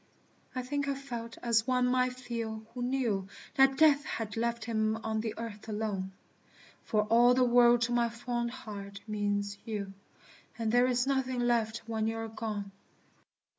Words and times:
I 0.55 0.63
think 0.63 0.87
I 0.87 0.95
felt 0.95 1.37
as 1.43 1.67
one 1.67 1.85
might 1.85 2.13
feel 2.15 2.63
who 2.73 2.81
knew 2.81 3.27
That 3.53 3.77
Death 3.77 4.03
had 4.03 4.35
left 4.35 4.65
him 4.65 4.97
on 5.03 5.21
the 5.21 5.35
earth 5.37 5.69
alone. 5.69 6.13
For 6.83 7.03
"all 7.03 7.35
the 7.35 7.43
world" 7.43 7.83
to 7.83 7.91
my 7.91 8.09
fond 8.09 8.49
heart 8.49 9.01
means 9.07 9.59
you; 9.63 9.93
And 10.57 10.71
there 10.71 10.87
is 10.87 11.05
nothing 11.05 11.41
left 11.41 11.83
when 11.85 12.07
you 12.07 12.17
are 12.17 12.27
gone. 12.27 12.71